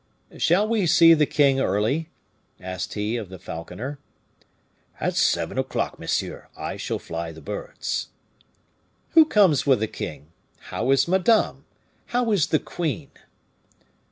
[0.39, 2.09] "Shall we see the king early?"
[2.59, 3.99] asked he of the falconer.
[4.99, 8.07] "At seven o'clock, monsieur, I shall fly the birds."
[9.11, 10.31] "Who comes with the king?
[10.57, 11.65] How is Madame?
[12.07, 13.11] How is the queen?"